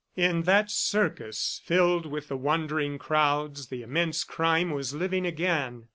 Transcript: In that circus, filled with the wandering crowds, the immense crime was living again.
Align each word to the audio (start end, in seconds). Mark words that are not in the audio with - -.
In 0.15 0.41
that 0.49 0.71
circus, 0.71 1.61
filled 1.63 2.07
with 2.07 2.27
the 2.29 2.35
wandering 2.35 2.97
crowds, 2.97 3.67
the 3.67 3.83
immense 3.83 4.23
crime 4.23 4.71
was 4.71 4.95
living 4.95 5.27
again. 5.27 5.89